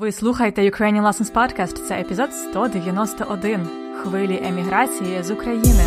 [0.00, 1.86] Ви слухаєте Ukrainian Lessons Podcast.
[1.88, 3.68] Це епізод 191
[4.02, 5.84] хвилі еміграції з України.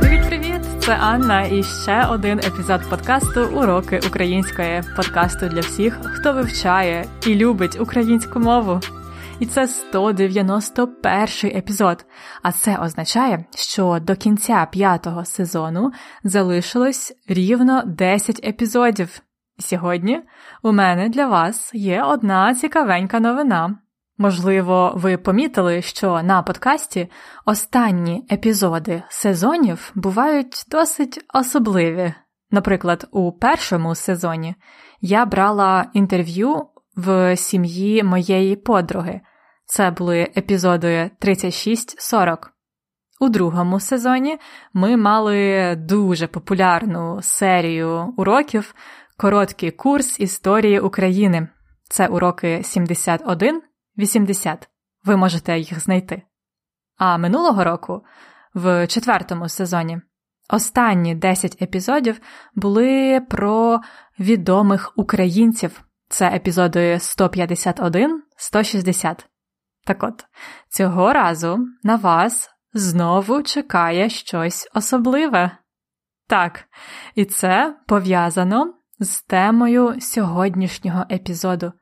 [0.00, 0.60] Привіт-привіт!
[0.80, 7.34] Це Анна і ще один епізод подкасту Уроки української подкасту для всіх, хто вивчає і
[7.34, 8.80] любить українську мову.
[9.40, 12.06] І це 191 епізод.
[12.42, 15.92] А це означає, що до кінця п'ятого сезону
[16.24, 19.20] залишилось рівно 10 епізодів.
[19.58, 20.20] Сьогодні
[20.62, 23.78] у мене для вас є одна цікавенька новина.
[24.18, 27.08] Можливо, ви помітили, що на подкасті
[27.44, 32.14] останні епізоди сезонів бувають досить особливі.
[32.50, 34.54] Наприклад, у першому сезоні
[35.00, 39.20] я брала інтерв'ю в сім'ї моєї подруги.
[39.66, 42.36] Це були епізоди 36-40.
[43.20, 44.38] У другому сезоні
[44.72, 48.74] ми мали дуже популярну серію уроків
[49.18, 51.48] Короткий курс історії України.
[51.88, 53.60] Це уроки 71-80.
[55.04, 56.22] Ви можете їх знайти.
[56.96, 58.02] А минулого року,
[58.54, 60.00] в четвертому сезоні,
[60.50, 62.20] останні 10 епізодів
[62.54, 63.80] були про
[64.18, 65.85] відомих українців.
[66.08, 69.24] Це епізоди 151-160.
[69.84, 70.24] Так от,
[70.68, 75.58] цього разу на вас знову чекає щось особливе.
[76.28, 76.64] Так,
[77.14, 81.72] і це пов'язано з темою сьогоднішнього епізоду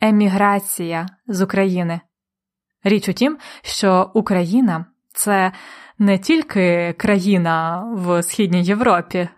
[0.00, 2.00] Еміграція з України.
[2.84, 5.52] Річ у тім, що Україна це
[5.98, 9.28] не тільки країна в Східній Європі,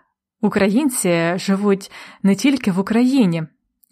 [0.41, 1.91] українці живуть
[2.23, 3.43] не тільки в Україні,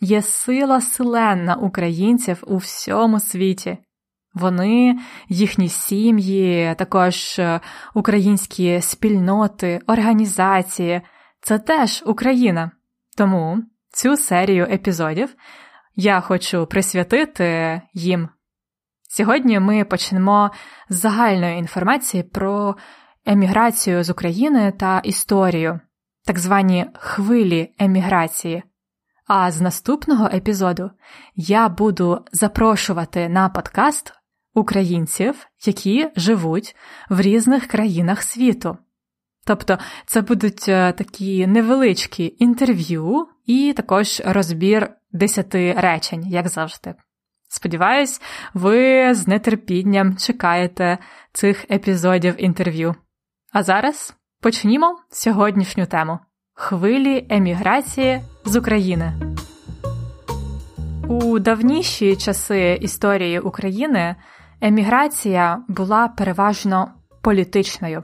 [0.01, 3.77] є сила селенна українців у всьому світі.
[4.33, 4.99] Вони,
[5.29, 7.59] їхні сім'ї, також е,
[7.93, 11.01] українські спільноти, організації
[11.41, 12.71] це теж Україна.
[13.17, 13.57] Тому
[13.93, 15.35] цю серію епізодів
[15.95, 18.29] я хочу присвятити їм.
[19.09, 20.51] Сьогодні ми почнемо
[20.89, 22.75] з загальної інформації про
[23.25, 25.79] еміграцію з України та історію,
[26.25, 28.63] так звані хвилі еміграції.
[29.33, 30.91] А з наступного епізоду
[31.35, 34.13] я буду запрошувати на подкаст
[34.53, 36.75] українців, які живуть
[37.09, 38.77] в різних країнах світу.
[39.45, 46.95] Тобто це будуть е, такі невеличкі інтерв'ю і також розбір десяти речень, як завжди.
[47.47, 48.21] Сподіваюсь,
[48.53, 50.97] ви з нетерпінням чекаєте
[51.33, 52.95] цих епізодів інтерв'ю.
[53.53, 56.19] А зараз почнімо сьогоднішню тему
[56.61, 59.13] хвилі еміграції з України.
[61.07, 64.15] У давніші часи історії України
[64.61, 66.91] еміграція була переважно
[67.21, 68.03] політичною.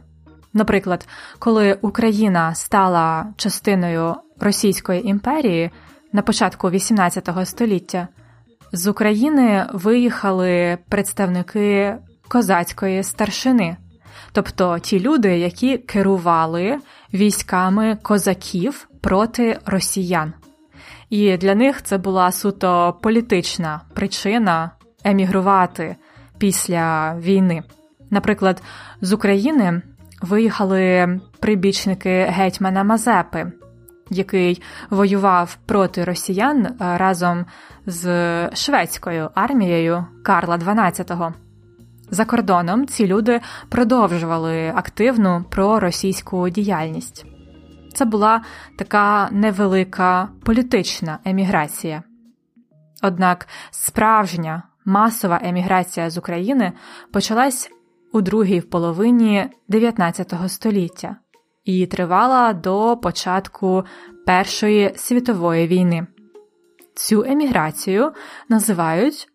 [0.53, 1.07] Наприклад,
[1.39, 5.71] коли Україна стала частиною Російської імперії
[6.13, 8.07] на початку XVIII століття,
[8.71, 11.95] з України виїхали представники
[12.27, 13.77] козацької старшини,
[14.31, 16.77] тобто ті люди, які керували
[17.13, 20.33] військами козаків проти росіян.
[21.09, 24.71] І для них це була суто політична причина
[25.03, 25.95] емігрувати
[26.37, 27.63] після війни.
[28.09, 28.63] Наприклад,
[29.01, 29.81] з України
[30.21, 33.51] виїхали прибічники гетьмана Мазепи,
[34.09, 37.45] який воював проти росіян разом
[37.85, 41.33] з шведською армією Карла XII.
[42.11, 47.25] За кордоном ці люди продовжували активну проросійську діяльність.
[47.93, 48.41] Це була
[48.77, 52.03] така невелика політична еміграція.
[53.03, 56.73] Однак справжня масова еміграція з України
[57.13, 57.69] почалась
[58.13, 61.15] у другій половині 19 століття
[61.65, 63.83] і тривала до початку
[64.25, 66.07] Першої світової війни.
[66.95, 68.11] Цю еміграцію
[68.49, 69.27] називають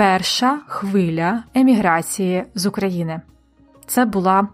[0.00, 3.20] Перша хвиля еміграції з України.
[3.86, 4.48] Це була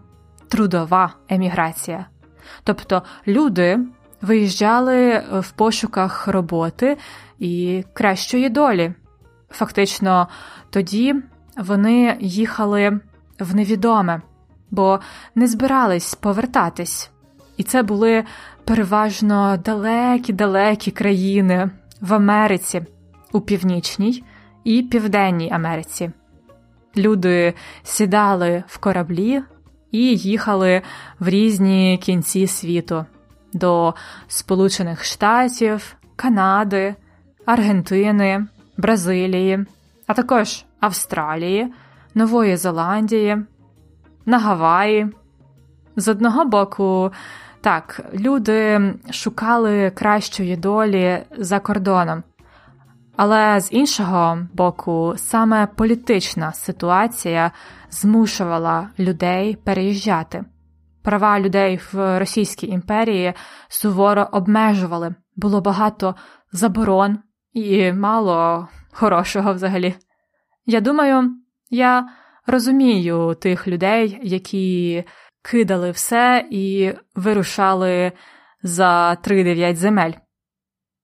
[0.47, 2.05] трудова еміграція.
[2.63, 3.79] Тобто люди
[4.21, 6.97] виїжджали в пошуках роботи
[7.39, 8.93] і кращої долі.
[9.49, 10.27] Фактично,
[10.69, 11.15] тоді
[11.57, 12.99] вони їхали
[13.39, 14.21] в невідоме,
[14.71, 14.99] бо
[15.35, 17.11] не збирались повертатись.
[17.57, 18.23] І це були
[18.65, 21.69] переважно далекі-далекі країни
[22.01, 22.85] в Америці,
[23.31, 24.23] у Північній
[24.67, 26.11] і Південній Америці.
[26.97, 27.53] Люди
[27.83, 29.41] сідали в кораблі
[29.91, 30.81] і їхали
[31.19, 33.05] в різні кінці світу
[33.53, 33.93] до
[34.27, 36.95] Сполучених Штатів, Канади,
[37.45, 38.47] Аргентини,
[38.77, 39.65] Бразилії,
[40.07, 41.73] а також Австралії,
[42.15, 43.37] Нової Зеландії,
[44.25, 45.07] на Гаваї,
[45.95, 47.11] З одного боку,
[47.61, 52.23] так, люди шукали кращої долі за кордоном,
[53.17, 57.51] але з іншого боку, саме політична ситуація
[57.89, 60.45] змушувала людей переїжджати.
[61.03, 63.33] Права людей в Російській імперії
[63.67, 66.15] суворо обмежували, було багато
[66.51, 67.19] заборон
[67.53, 69.95] і мало хорошого взагалі.
[70.65, 71.31] Я думаю,
[71.69, 72.09] я
[72.47, 75.03] розумію тих людей, які
[75.41, 78.11] кидали все і вирушали
[78.63, 80.13] за 3-9 земель.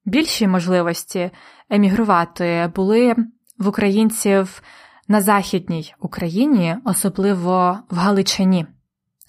[0.06, 1.32] Більші можливості
[1.74, 3.16] емігрувати були
[3.60, 4.62] в українців
[5.08, 8.66] на Західній Україні, особливо в Галичині.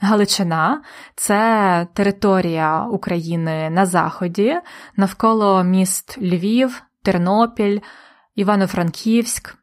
[0.01, 0.83] Галичина
[1.17, 4.55] це територія України на Заході,
[4.97, 7.81] навколо міст Львів, Тернопіль,
[8.35, 9.55] Івано-Франківськ.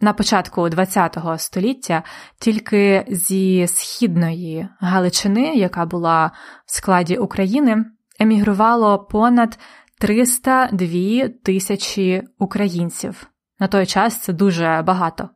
[0.00, 2.02] На початку ХХ століття
[2.38, 6.30] тільки зі східної Галичини, яка була
[6.66, 7.84] в складі України,
[8.20, 9.58] емігрувало понад
[10.00, 13.26] 302 тисячі українців.
[13.58, 15.28] На той час це дуже багато.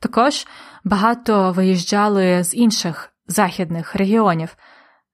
[0.00, 0.46] Також
[0.84, 4.56] багато виїжджали з інших західних регіонів,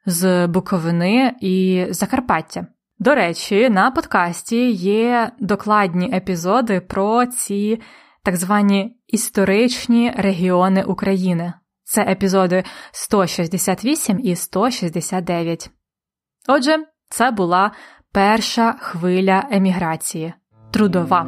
[0.06, 2.66] з Буковини і Закарпаття.
[2.98, 7.80] До речі, на подкасті є докладні епізоди про ці
[8.22, 11.52] так звані історичні регіони України.
[11.84, 15.70] Це епізоди 168 і 169.
[16.48, 17.72] Отже, це була
[18.12, 20.32] перша хвиля еміграції
[20.70, 21.26] трудова.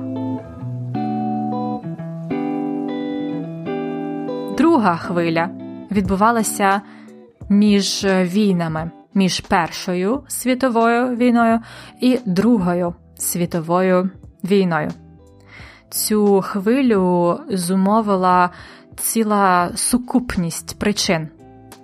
[4.57, 5.51] Друга хвиля
[5.91, 6.81] відбувалася
[7.49, 11.61] між війнами, між Першою світовою війною
[12.01, 14.11] і Другою світовою
[14.45, 14.91] війною.
[15.91, 18.51] Цю хвилю зумовила
[18.97, 21.29] ціла сукупність причин.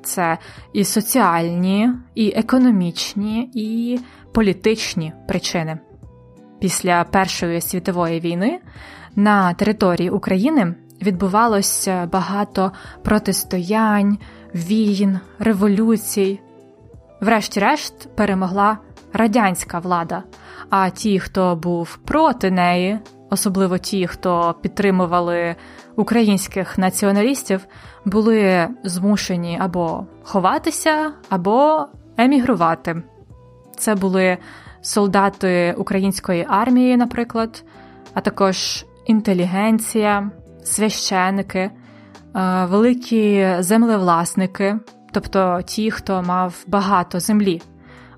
[0.02, 0.38] Це
[0.72, 3.98] і соціальні, і економічні, і
[4.32, 5.78] політичні причини.
[6.60, 8.60] Після Першої світової війни
[9.16, 12.72] на території України відбувалося багато
[13.02, 14.18] протистоянь,
[14.54, 16.40] війн, революцій.
[17.20, 18.78] Врешті-решт перемогла
[19.12, 20.22] радянська влада,
[20.70, 22.98] а ті, хто був проти неї,
[23.30, 25.56] особливо ті, хто підтримували
[25.96, 27.66] українських націоналістів,
[28.04, 31.86] були змушені або ховатися, або
[32.16, 33.02] емігрувати.
[33.78, 34.38] Це були
[34.80, 37.64] солдати української армії, наприклад,
[38.14, 40.30] а також інтелігенція,
[40.64, 41.70] священики, е,
[42.64, 44.76] великі землевласники,
[45.12, 47.62] тобто ті, хто мав багато землі.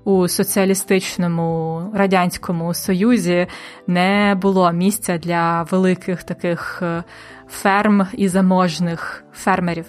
[0.03, 3.47] У соціалістичному радянському союзі
[3.87, 7.03] не було місця для великих таких е,
[7.49, 9.85] ферм і заможних фермерів.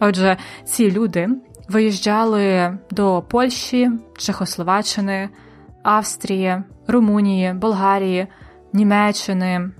[0.00, 1.28] Отже, ці люди
[1.70, 5.28] виїжджали до Польщі, Чехословаччини,
[5.82, 8.26] Австрії, Румунії, Болгарії,
[8.72, 9.70] Німеччини,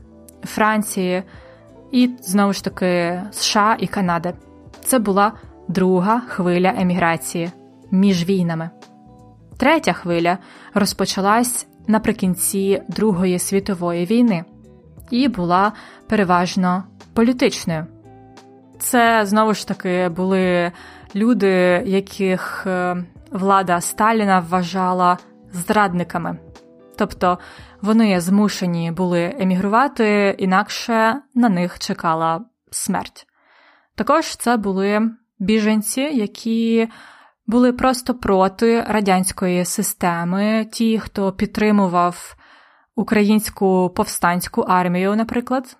[0.44, 1.22] Франції
[1.92, 4.32] і знову ж таки США і Канади.
[4.84, 5.32] Це була
[5.68, 7.50] друга хвиля еміграції
[7.90, 8.70] між війнами.
[9.56, 10.38] Третя хвиля
[10.74, 14.44] розпочалась наприкінці Другої світової війни
[15.10, 15.72] і була
[16.08, 16.84] переважно
[17.14, 17.86] політичною.
[18.78, 20.72] Це знову ж таки були
[21.14, 25.18] люди, яких е, влада Сталіна вважала
[25.52, 26.38] зрадниками.
[26.98, 27.38] Тобто
[27.82, 33.26] вони змушені були емігрувати, інакше на них чекала смерть.
[33.94, 36.88] Також це були біженці, які
[37.46, 42.36] були просто проти радянської системи, ті, хто підтримував
[42.96, 45.76] українську повстанську армію, наприклад.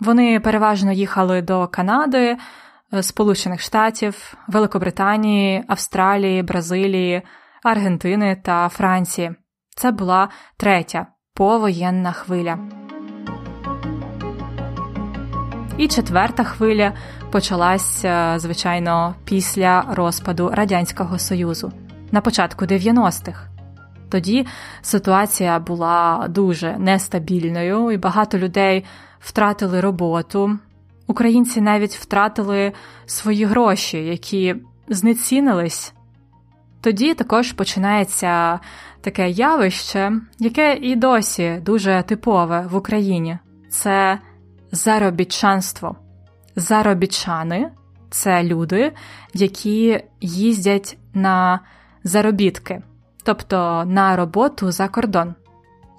[0.00, 2.36] Вони переважно їхали до Канади,
[3.00, 7.22] Сполучених Штатів, Великобританії, Австралії, Бразилії,
[7.62, 9.34] Аргентини та Франції.
[9.76, 12.58] Це була третя повоєнна хвиля.
[15.78, 16.92] І четверта хвиля
[17.30, 21.72] почалася, звичайно, після розпаду Радянського Союзу
[22.12, 23.48] на початку 90-х.
[24.08, 24.46] Тоді
[24.82, 28.84] ситуація була дуже нестабільною, і багато людей
[29.20, 30.58] втратили роботу.
[31.08, 32.72] Українці навіть втратили
[33.06, 34.56] свої гроші, які
[34.88, 35.94] знецінились.
[36.80, 38.60] Тоді також починається
[39.00, 43.38] таке явище, яке і досі дуже типове в Україні
[43.70, 44.18] це
[44.72, 45.96] заробітчанство.
[46.56, 47.70] Заробітчани
[48.10, 48.92] це люди,
[49.34, 51.60] які їздять на
[52.04, 52.82] заробітки,
[53.24, 55.34] тобто на роботу за кордон.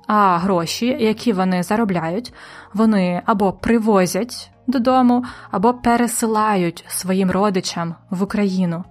[0.08, 2.34] А гроші, які вони заробляють,
[2.74, 8.84] вони або привозять додому, або пересилають своїм родичам в Україну.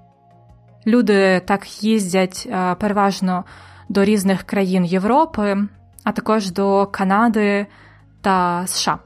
[0.87, 3.45] Люди так їздять е, переважно
[3.89, 5.57] до різних країн Європи,
[6.05, 7.67] а також до Канади
[8.21, 8.99] та США.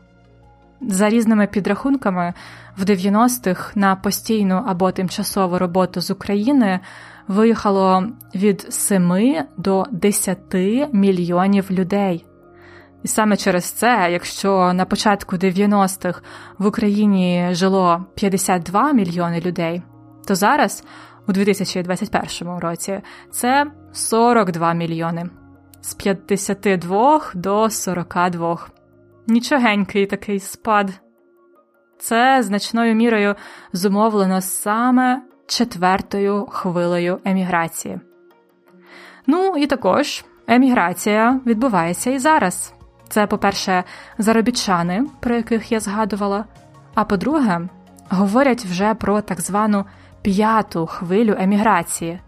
[0.81, 2.35] За різними підрахунками,
[2.77, 6.81] в 90-х на постійну або тимчасову роботу з України
[7.29, 10.39] виїхало від 7 до 10
[10.93, 12.27] мільйонів людей.
[13.03, 16.23] І саме через це, якщо на початку 90-х
[16.59, 19.83] в Україні жило 52 мільйони людей,
[20.27, 20.85] то зараз,
[21.29, 25.31] у 2021 році, це 42 мільйони
[25.81, 28.67] з 52 до 42.
[29.27, 30.91] Нічогенький такий спад.
[31.99, 33.35] Це значною мірою
[33.73, 38.01] зумовлено саме четвертою хвилею еміграції.
[39.27, 42.75] Ну і також еміграція відбувається і зараз.
[43.13, 43.85] Це, по-перше,
[44.19, 46.45] заробітчани, про яких я згадувала.
[46.95, 47.61] А по-друге,
[48.09, 49.85] говорять вже про так звану
[50.23, 52.21] п'яту хвилю еміграції.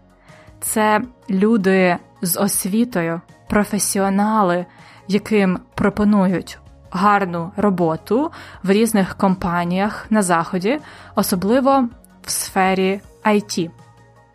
[0.61, 4.65] Це люди з освітою, професіонали,
[5.07, 6.59] яким пропонують
[6.91, 8.31] гарну роботу
[8.63, 10.79] в різних компаніях на заході,
[11.15, 11.89] особливо
[12.25, 13.69] в сфері IT.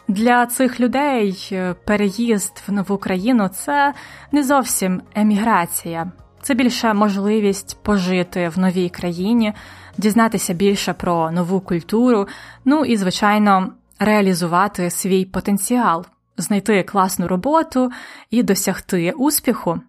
[0.09, 3.95] Для цих людей е, переїзд в нову країну це
[4.33, 9.53] не зовсім еміграція, це більше можливість пожити в новій країні,
[9.99, 12.29] дізнатися більше про нову культуру,
[12.65, 16.07] ну і, звичайно, реалізувати свій потенціал,
[16.37, 17.91] знайти класну роботу
[18.31, 19.81] і досягти успіху.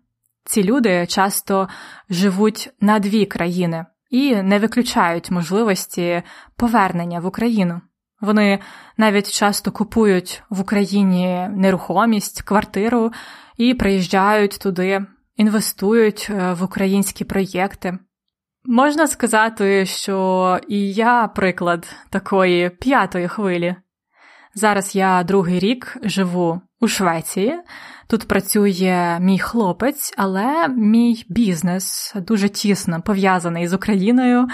[0.45, 1.69] Ці люди часто
[2.09, 6.23] живуть на дві країни і не виключають можливості
[6.55, 7.81] повернення в Україну.
[8.21, 8.59] Вони
[8.97, 13.11] навіть часто купують в Україні нерухомість, квартиру
[13.57, 15.05] і приїжджають туди,
[15.41, 17.97] інвестують е, в українські проєкти.
[18.65, 23.75] Можна сказати, що і я приклад такої п'ятої хвилі.
[24.55, 27.59] Зараз я другий рік живу у Швеції.
[28.07, 34.47] Тут працює мій хлопець, але мій бізнес дуже тісно пов'язаний з Україною.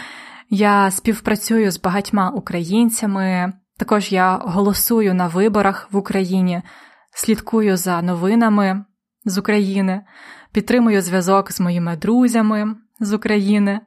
[0.50, 3.54] Я співпрацюю з багатьма українцями.
[3.78, 6.62] Також я голосую на виборах в Україні,
[7.12, 8.86] слідкую за новинами
[9.26, 10.02] з України,
[10.58, 13.82] підтримую зв'язок з моїми друзями з України.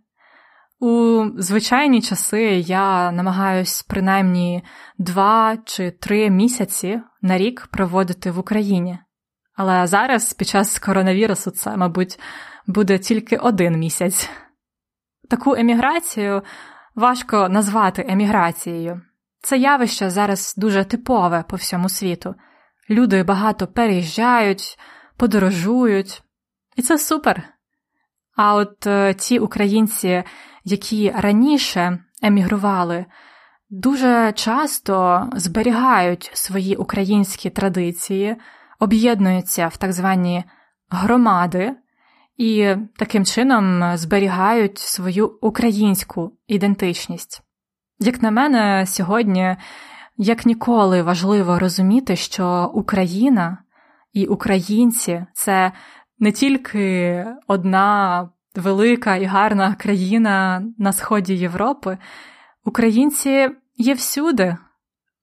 [0.81, 4.65] У звичайні часи я намагаюсь принаймні
[4.99, 8.99] два чи три місяці на рік проводити в Україні.
[9.55, 12.21] Але зараз, під час коронавірусу, це, мабуть,
[12.67, 14.31] буде тільки один місяць.
[15.31, 16.43] Таку еміграцію
[16.95, 19.01] важко назвати еміграцією.
[19.43, 22.35] Це явище зараз дуже типове по всьому світу.
[22.91, 24.79] Люди багато переїжджають,
[25.17, 26.23] подорожують,
[26.77, 27.43] і це супер.
[28.37, 30.23] А от е, ті українці,
[30.65, 33.07] які раніше емігрували,
[33.71, 38.37] дуже часто зберігають свої українські традиції,
[38.79, 40.45] об'єднуються в так звані
[40.89, 41.77] громади
[42.37, 47.43] і таким чином зберігають свою українську ідентичність.
[47.99, 49.57] Як на мене, сьогодні
[50.17, 53.59] як ніколи важливо розуміти, що Україна
[54.13, 55.73] і українці це
[56.21, 61.99] не тільки одна велика і гарна країна на сході Європи,
[62.65, 64.57] українці є всюди.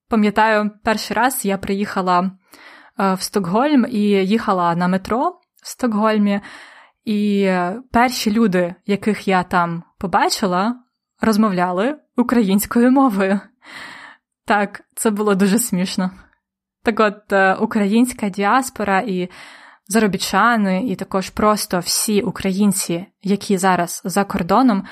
[0.09, 2.31] Пам'ятаю, перший раз я приїхала
[2.99, 6.41] е, в Стокгольм і їхала на метро в Стокгольмі,
[7.05, 7.51] і
[7.91, 10.75] перші люди, яких я там побачила,
[11.21, 13.39] розмовляли українською мовою.
[14.45, 16.11] Так, це було дуже смішно.
[16.83, 19.29] Так от е, українська діаспора і
[19.87, 24.83] заробітчани, і також просто всі українці, які зараз за кордоном,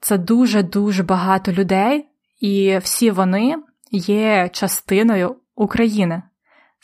[0.00, 2.08] це дуже-дуже багато людей,
[2.40, 3.56] і всі вони
[3.90, 6.22] є частиною України.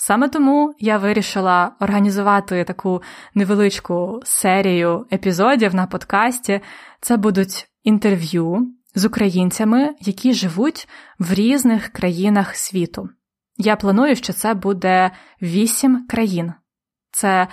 [0.01, 3.03] Саме тому я вирішила організувати таку
[3.35, 6.61] невеличку серію епізодів на подкасті.
[7.01, 10.89] Це будуть інтерв'ю з українцями, які живуть
[11.19, 13.09] в різних країнах світу.
[13.57, 15.11] Я планую, що це буде
[15.43, 16.53] вісім країн.
[17.19, 17.49] Це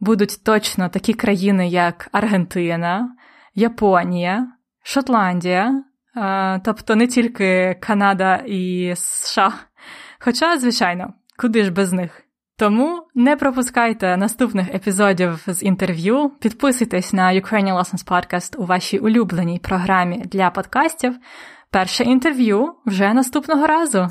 [0.00, 3.16] будуть точно такі країни, як Аргентина,
[3.54, 4.46] Японія,
[4.82, 5.84] Шотландія,
[6.64, 9.52] тобто не тільки Канада і США.
[10.20, 12.22] Хоча, звичайно, куди ж без них.
[12.58, 19.58] Тому не пропускайте наступних епізодів з інтерв'ю, підписуйтесь на Ukrainian Lessons Podcast у вашій улюбленій
[19.58, 21.18] програмі для подкастів.
[21.70, 24.08] Перше інтерв'ю вже наступного разу.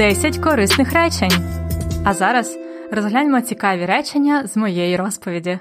[0.00, 1.32] 10 корисних речень.
[2.04, 2.58] А зараз
[2.90, 5.58] розгляньмо цікаві речення з моєї розповіді.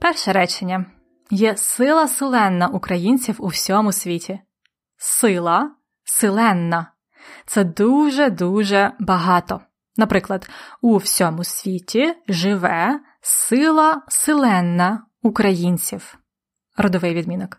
[0.00, 0.86] Перше речення
[1.30, 4.40] є сила селенна українців у всьому світі.
[4.96, 5.70] Сила
[6.04, 6.92] силенна.
[7.46, 9.60] Це дуже-дуже багато.
[9.96, 16.18] Наприклад, у всьому світі живе сила силенна українців.
[16.76, 17.56] Родовий відмінок.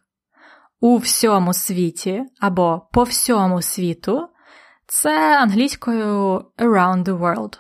[0.79, 4.28] У всьому світі або по всьому світу
[4.91, 7.59] це англійською around the world.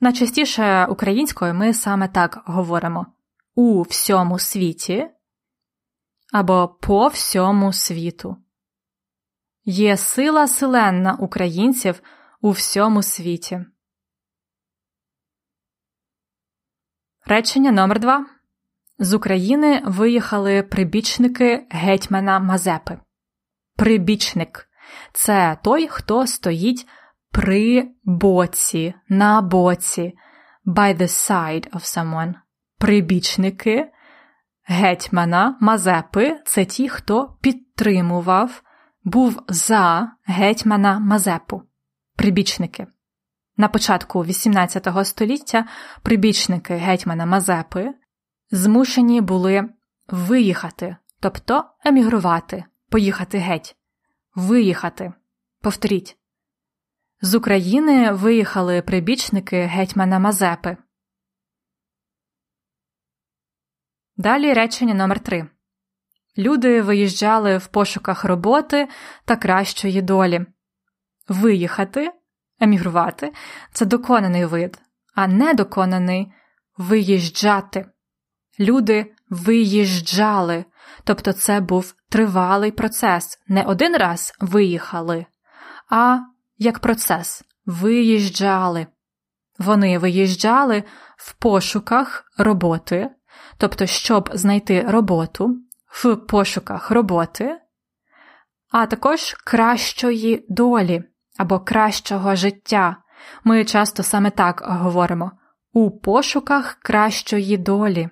[0.00, 3.06] Найчастіше українською ми саме так говоримо
[3.54, 5.10] у всьому світі
[6.32, 8.36] або по всьому світу.
[9.64, 12.02] Є сила силенна українців
[12.40, 13.64] у всьому світі.
[17.26, 18.26] Речення номер 2
[18.98, 23.00] З України виїхали прибічники гетьмана Мазепи.
[23.76, 24.67] Прибічник
[25.12, 26.86] це той, хто стоїть
[27.32, 30.14] при боці, на боці,
[30.66, 32.34] by the side of someone.
[32.78, 33.90] Прибічники
[34.64, 38.62] гетьмана Мазепи це ті, хто підтримував,
[39.04, 41.62] був за гетьмана Мазепу.
[42.16, 42.86] Прибічники.
[43.56, 45.64] На початку XVIII століття
[46.02, 47.94] прибічники гетьмана Мазепи
[48.50, 49.68] змушені були
[50.08, 53.76] виїхати, тобто емігрувати, поїхати геть,
[54.38, 55.12] виїхати.
[55.60, 56.18] Повторіть.
[57.20, 60.76] З України виїхали прибічники гетьмана Мазепи.
[64.16, 65.48] Далі речення номер 3
[66.38, 68.88] Люди виїжджали в пошуках роботи
[69.24, 70.46] та кращої долі.
[71.28, 72.12] Виїхати,
[72.60, 73.32] емігрувати
[73.72, 74.78] це доконаний вид,
[75.14, 76.32] а недоконаний
[76.76, 77.90] виїжджати.
[78.60, 80.64] Люди виїжджали,
[81.04, 83.38] тобто це був тривалий процес.
[83.48, 85.26] Не один раз виїхали,
[85.90, 86.18] а
[86.58, 88.86] як процес виїжджали.
[89.58, 90.84] Вони виїжджали
[91.16, 93.10] в пошуках роботи,
[93.58, 97.60] тобто, щоб знайти роботу в пошуках роботи,
[98.70, 101.04] а також кращої долі
[101.38, 102.96] або кращого життя.
[103.44, 105.32] Ми часто саме так говоримо
[105.72, 108.08] у пошуках кращої долі.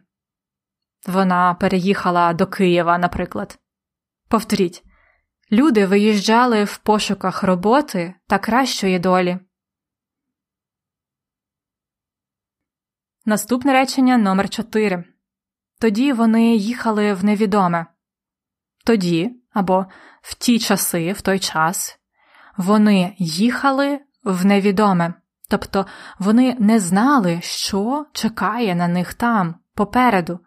[1.07, 3.59] Вона переїхала до Києва, наприклад.
[4.29, 4.85] Повторіть,
[5.53, 9.39] люди виїжджали в пошуках роботи та кращої долі.
[13.25, 15.05] Наступне речення номер 4
[15.81, 17.87] Тоді вони їхали в невідоме.
[18.85, 19.87] Тоді або
[20.23, 21.99] в ті часи, в той час,
[22.57, 25.15] вони їхали в невідоме,
[25.49, 25.87] тобто
[26.19, 30.41] вони не знали, що чекає на них там, попереду.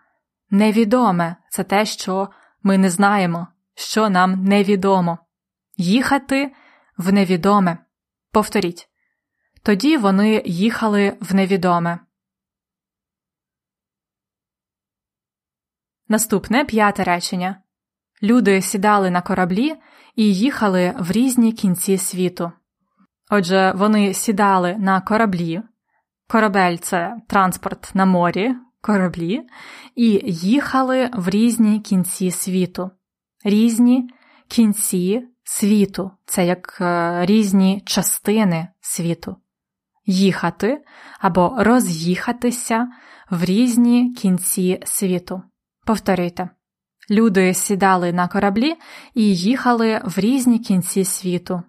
[0.50, 2.30] Невідоме це те, що
[2.64, 3.48] ми не знаємо,
[3.80, 5.18] що нам невідомо.
[5.78, 6.52] Їхати
[6.98, 7.78] в невідоме.
[8.32, 8.90] Повторіть.
[9.64, 12.00] Тоді вони їхали в невідоме.
[16.08, 17.62] Наступне п'яте речення.
[18.24, 19.76] Люди сідали на кораблі
[20.16, 22.52] і їхали в різні кінці світу.
[23.30, 25.62] Отже, вони сідали на кораблі.
[26.28, 29.48] Корабель це транспорт на морі, кораблі,
[29.96, 32.92] і їхали в різні кінці світу.
[33.44, 34.10] Різні
[34.48, 39.36] кінці світу це як е, різні частини світу.
[40.06, 40.84] Їхати
[41.20, 42.88] або роз'їхатися
[43.30, 45.44] в різні кінці світу.
[45.86, 46.50] Повторюйте.
[47.10, 48.76] Люди сідали на кораблі
[49.14, 51.64] і їхали в різні кінці світу.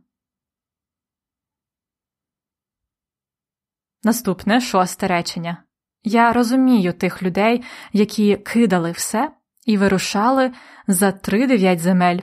[4.02, 5.64] Наступне шосте речення.
[6.02, 9.30] Я розумію тих людей, які кидали все
[9.66, 10.53] і вирушали
[10.87, 12.20] за три дев'ять земель.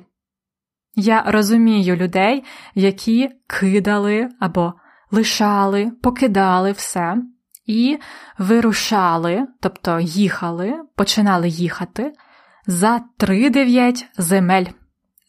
[0.95, 2.43] Я розумію людей,
[2.76, 4.73] які кидали або
[5.12, 7.17] лишали, покидали все
[7.65, 7.97] і
[8.38, 12.13] вирушали, тобто їхали, починали їхати
[12.67, 14.65] за три дев'ять земель.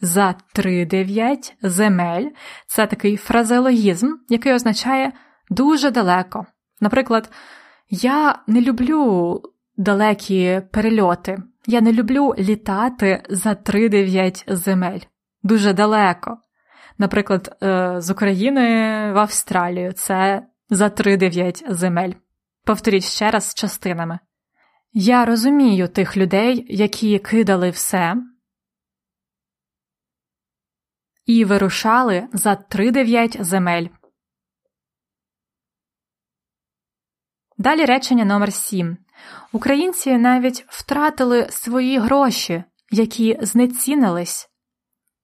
[0.00, 2.28] За три дев'ять земель
[2.66, 5.12] це такий фразеологізм, який означає
[5.50, 6.46] дуже далеко.
[6.80, 7.30] Наприклад,
[7.90, 9.42] я не люблю
[9.76, 15.00] далекі перельоти, я не люблю літати за три дев'ять земель.
[15.42, 16.38] Дуже далеко.
[16.98, 18.62] Наприклад, е, з України
[19.12, 22.12] в Австралію це за три дев'ять земель.
[22.64, 24.18] Повторіть ще раз частинами.
[24.92, 28.16] Я розумію тих людей, які кидали все
[31.26, 33.86] і вирушали за три дев'ять земель.
[37.58, 38.96] Далі речення номер 7.
[39.52, 44.48] Українці навіть втратили свої гроші, які знецінились.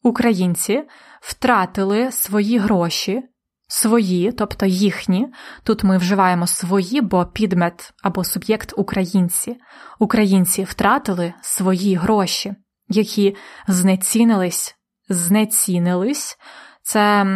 [0.02, 0.82] Українці
[1.20, 3.22] втратили свої гроші,
[3.68, 5.28] свої, тобто їхні.
[5.62, 9.56] Тут ми вживаємо свої, бо підмет або суб'єкт українці.
[9.98, 12.54] Українці втратили свої гроші,
[12.88, 13.36] які
[13.68, 14.76] знецінились,
[15.08, 16.38] знецінились.
[16.82, 17.26] Це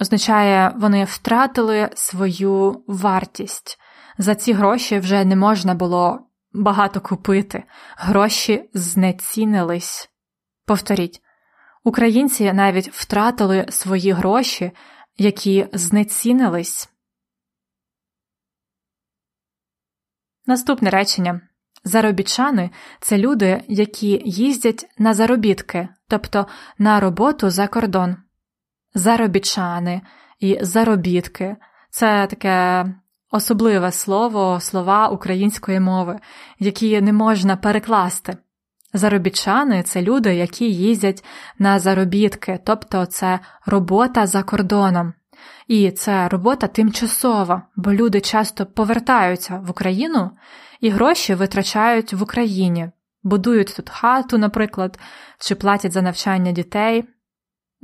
[0.00, 3.78] означає, вони втратили свою вартість.
[4.18, 6.20] За ці гроші вже не можна було
[6.52, 7.64] багато купити,
[7.96, 10.10] гроші знецінились.
[10.66, 11.20] Повторіть,
[11.84, 14.72] українці навіть втратили свої гроші,
[15.16, 16.90] які знецінились.
[20.46, 21.40] Наступне речення.
[21.84, 26.46] Заробітчани це люди, які їздять на заробітки, тобто
[26.78, 28.16] на роботу за кордон.
[28.94, 30.02] Заробітчани
[30.38, 31.56] і заробітки
[31.90, 32.84] це таке
[33.30, 36.18] особливе слово, слова української мови,
[36.58, 38.36] які не можна перекласти.
[38.92, 41.24] Заробітчани це люди, які їздять
[41.58, 45.12] на заробітки, тобто це робота за кордоном.
[45.66, 50.30] І це робота тимчасова, бо люди часто повертаються в Україну
[50.80, 52.90] і гроші витрачають в Україні,
[53.22, 54.98] будують тут хату, наприклад,
[55.38, 57.04] чи платять за навчання дітей.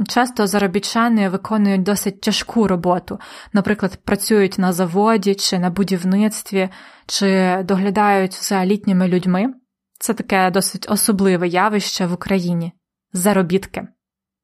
[0.09, 3.19] Часто заробітчани виконують досить тяжку роботу,
[3.53, 6.69] наприклад, працюють на заводі чи на будівництві,
[7.07, 9.55] чи доглядають за літніми людьми.
[9.99, 12.73] Це таке досить особливе явище в Україні
[13.13, 13.89] заробітки.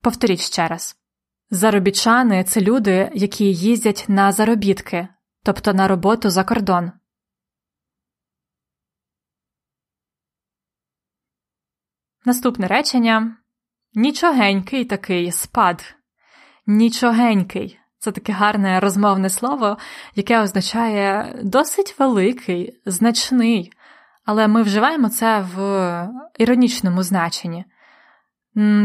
[0.02, 0.96] Повторіть ще раз.
[1.50, 5.08] Заробітчани це люди, які їздять на заробітки,
[5.42, 6.92] тобто на роботу за кордон.
[12.24, 13.39] Наступне речення
[13.94, 15.94] нічогенький такий спад.
[16.66, 19.78] Нічогенький це таке гарне розмовне слово,
[20.14, 23.72] яке означає досить великий, значний,
[24.24, 27.64] але ми вживаємо це в іронічному значенні.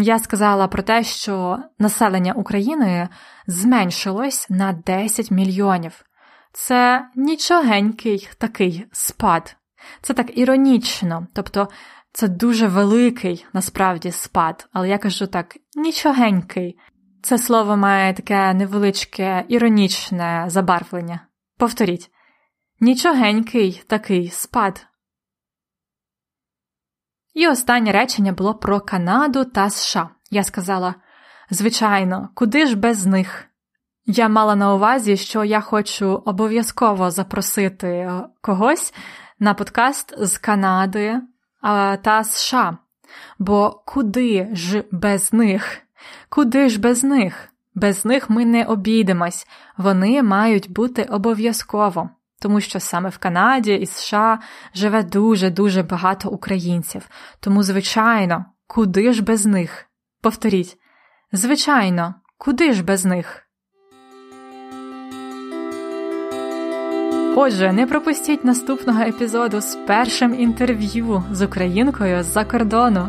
[0.02, 3.10] Я сказала про те, що населення України
[3.48, 6.06] зменшилось на 10 мільйонів.
[6.52, 9.56] Це нічогенький такий спад.
[10.02, 11.68] Це так іронічно, тобто
[12.16, 16.80] це дуже великий насправді спад, але я кажу так, нічогенький.
[17.22, 21.28] Це слово має таке невеличке іронічне забарвлення.
[21.58, 22.12] Повторіть
[22.80, 24.88] нічогенький такий спад.
[27.34, 30.10] І останнє речення було про Канаду та США.
[30.32, 30.96] Я сказала
[31.50, 33.46] звичайно, куди ж без них?
[34.06, 38.94] Я мала на увазі, що я хочу обов'язково запросити когось
[39.40, 41.22] на подкаст з Канади
[42.02, 42.78] та США.
[43.40, 45.82] Бо куди ж без них?
[46.30, 47.50] Куди ж без них?
[47.76, 49.48] Без них ми не обійдемось,
[49.78, 52.10] вони мають бути обов'язково
[52.46, 54.40] тому що саме в Канаді і США
[54.74, 57.10] живе дуже-дуже багато українців.
[57.40, 59.86] Тому, звичайно, куди ж без них?
[60.22, 60.78] Повторіть,
[61.32, 63.45] звичайно, куди ж без них?
[67.38, 73.08] Отже, не пропустіть наступного епізоду з першим інтерв'ю з українкою з-за кордону.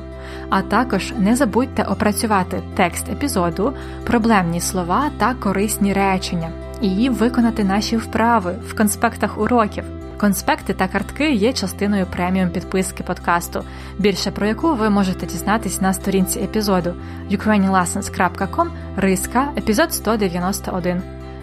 [0.50, 3.72] А також не забудьте опрацювати текст епізоду,
[4.04, 9.84] проблемні слова та корисні речення і виконати наші вправи в конспектах уроків.
[10.18, 13.64] Конспекти та картки є частиною преміум підписки подкасту,
[13.98, 16.94] більше про яку ви можете дізнатись на сторінці епізоду
[17.30, 21.02] ukrainianlessons.com риска епізод 191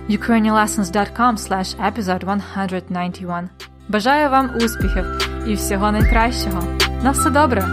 [0.10, 3.50] ukrainianlessons.com slash episode 191
[3.90, 5.06] Бажаю вам успіхів
[5.48, 6.64] і всього найкращого!
[7.04, 7.66] На все добре!